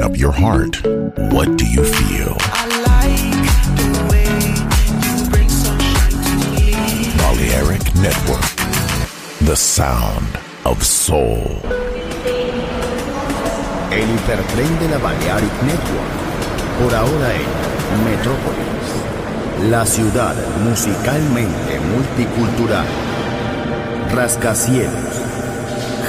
[0.00, 0.76] open up your heart.
[1.32, 2.36] What do you feel?
[2.40, 3.44] I like
[3.76, 4.28] the way
[5.04, 7.16] you bring sunshine to me.
[7.16, 8.44] Balearic Network.
[9.46, 11.42] The sound of soul.
[13.92, 16.10] El hipertren de la Balearic Network.
[16.80, 19.70] Por ahora en Metrópolis.
[19.70, 22.86] La ciudad musicalmente multicultural.
[24.14, 25.14] Rascacielos.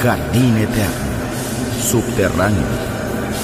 [0.02, 1.12] Jardín eterno.
[1.82, 2.91] Subterráneo.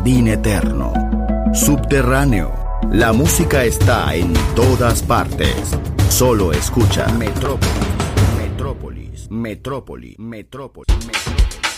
[0.00, 0.94] Jardín Eterno,
[1.52, 2.54] Subterráneo.
[2.90, 5.76] La música está en todas partes.
[6.08, 7.68] Solo escucha Metrópolis,
[8.38, 11.69] Metrópolis, Metrópolis, Metrópolis, Metrópolis.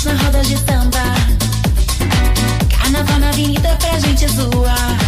[0.00, 0.98] amigos na roda de samba.
[2.78, 4.98] Carnaval na avenida pra gente zoar.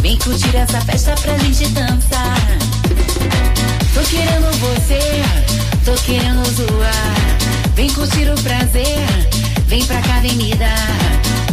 [0.00, 2.36] Vem curtir essa festa pra gente dançar.
[3.94, 5.22] Tô querendo você,
[5.84, 7.14] tô querendo zoar.
[7.74, 9.06] Vem curtir o prazer,
[9.66, 10.32] vem pra cá, vem.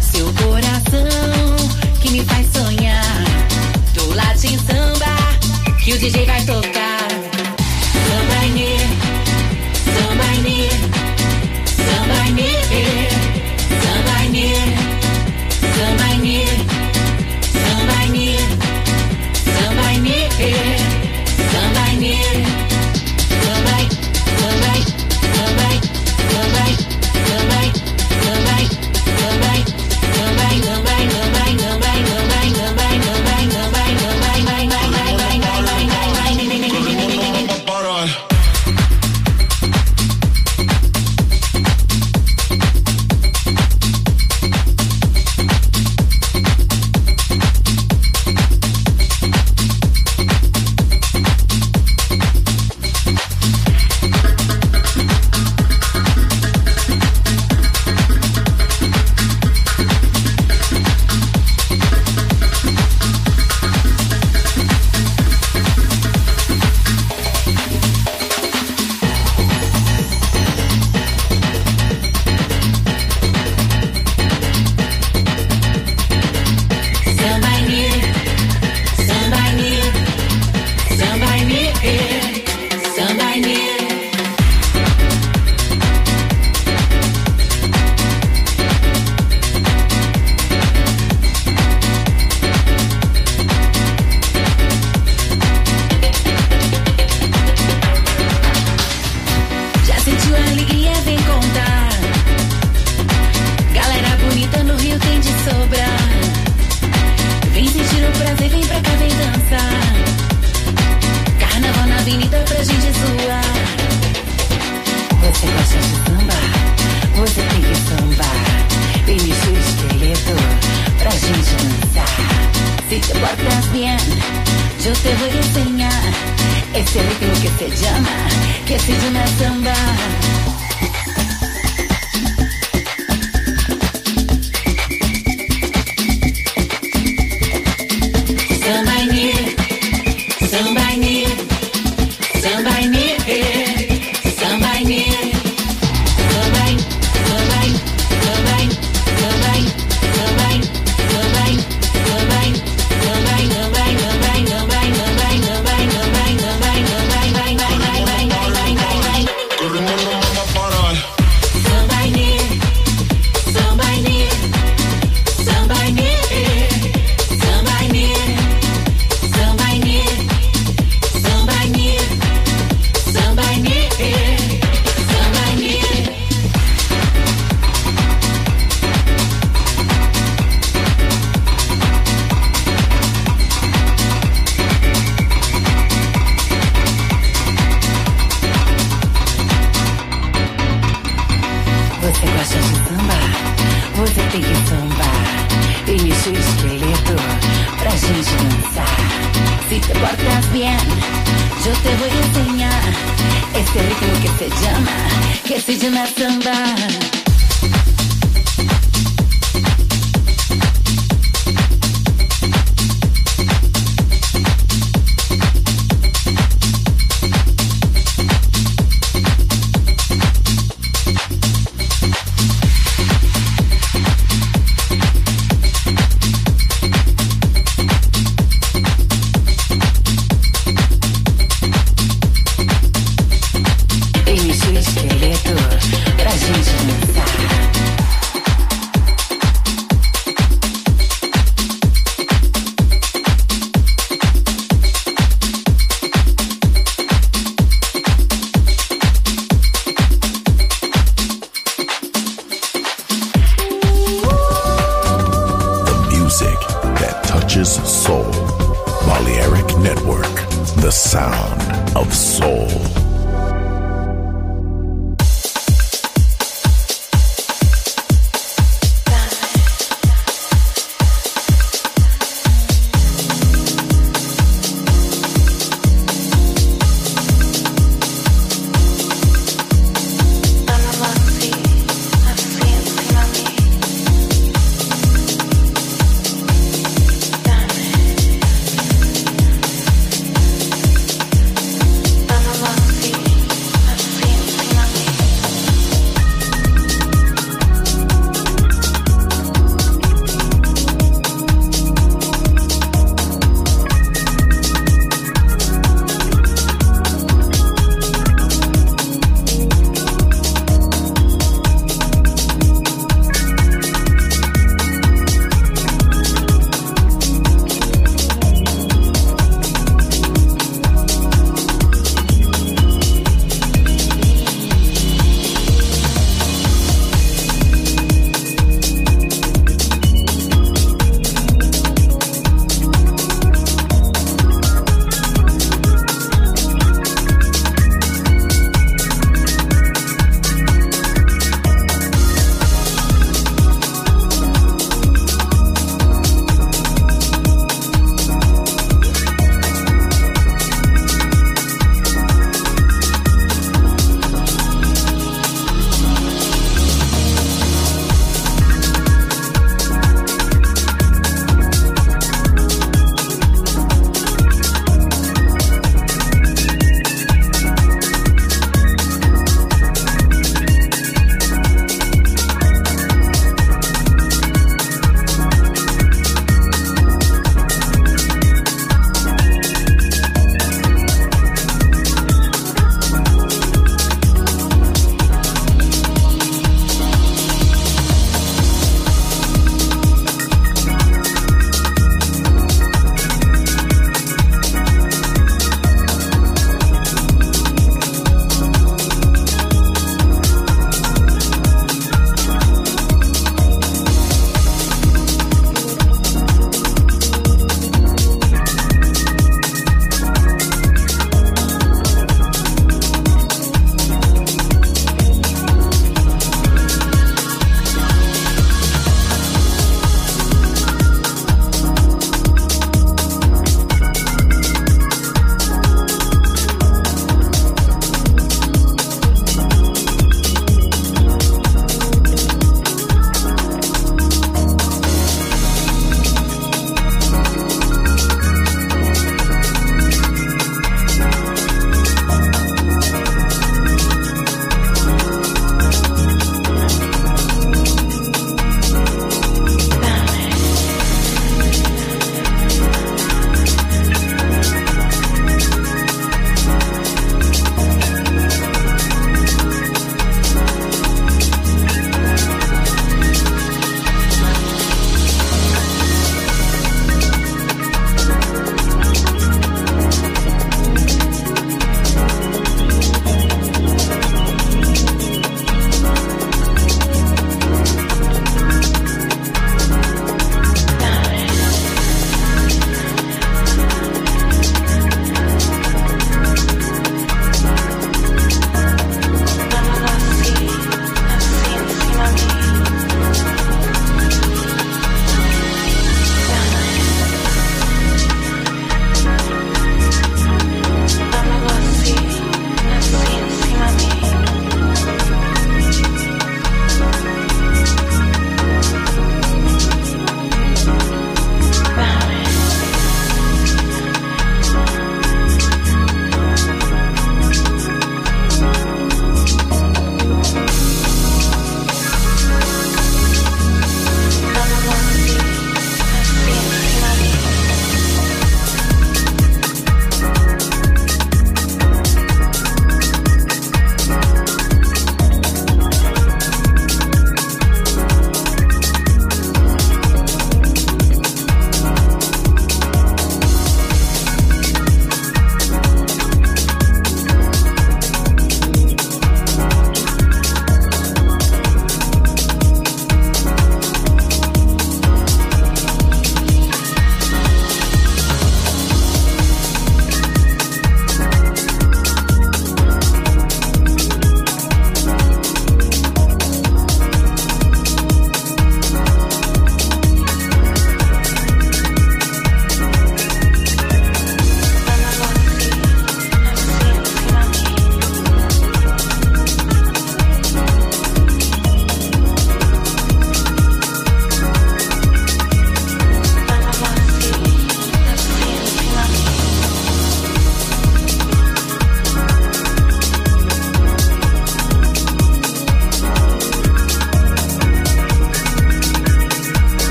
[0.00, 1.56] Seu coração
[2.00, 3.24] que me faz sonhar.
[3.94, 7.08] Do lado em samba, que o DJ vai tocar.
[7.92, 8.78] Samba Inê,
[9.84, 11.03] Samba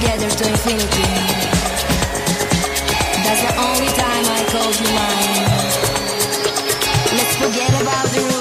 [0.00, 1.08] together to infinity.
[3.24, 5.46] That's the only time I call you mine.
[7.16, 8.35] Let's forget about the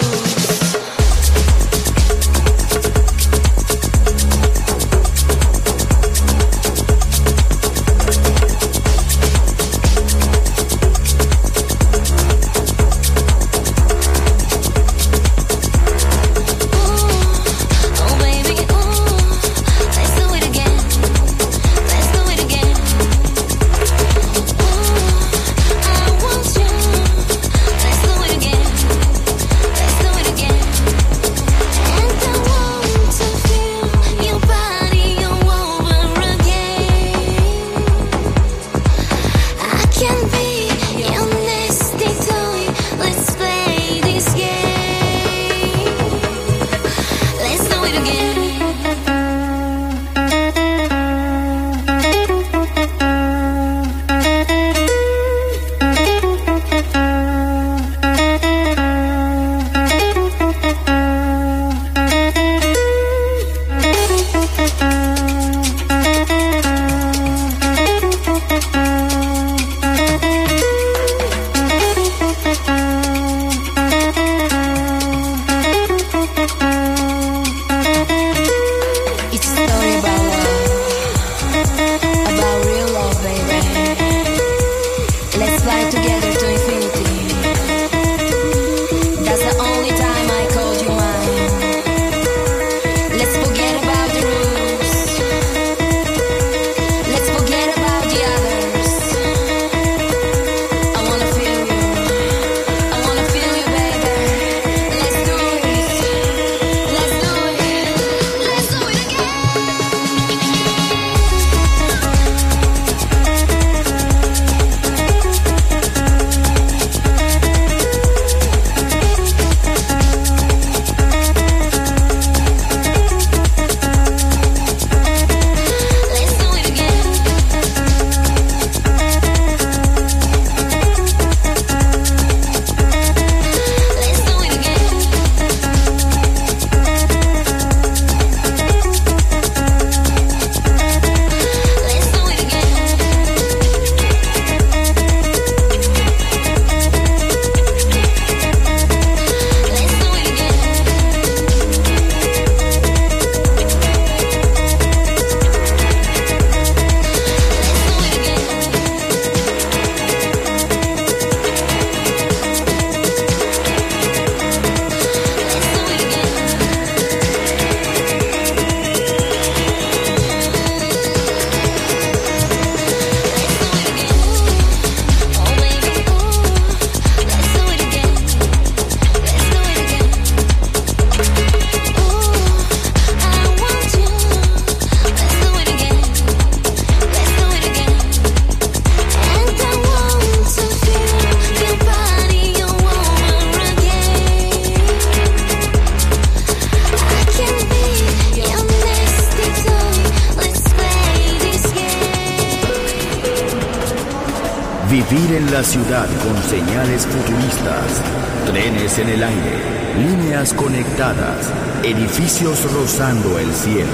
[212.97, 213.91] el cielo.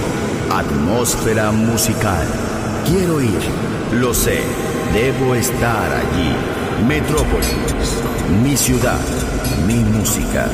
[0.52, 2.24] Atmósfera musical.
[2.86, 3.42] Quiero ir.
[3.94, 4.42] Lo sé.
[4.94, 6.36] Debo estar allí.
[6.88, 7.48] Metrópolis.
[8.44, 9.00] Mi ciudad.
[9.66, 10.48] Mi música.